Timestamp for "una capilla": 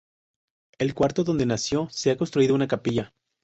2.55-3.13